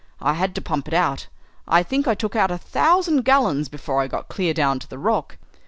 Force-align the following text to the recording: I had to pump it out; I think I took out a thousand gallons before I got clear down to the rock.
I 0.19 0.33
had 0.33 0.55
to 0.55 0.63
pump 0.63 0.87
it 0.87 0.95
out; 0.95 1.27
I 1.67 1.83
think 1.83 2.07
I 2.07 2.15
took 2.15 2.35
out 2.35 2.49
a 2.49 2.57
thousand 2.57 3.21
gallons 3.23 3.69
before 3.69 4.01
I 4.01 4.07
got 4.07 4.29
clear 4.29 4.51
down 4.51 4.79
to 4.79 4.87
the 4.87 4.97
rock. 4.97 5.37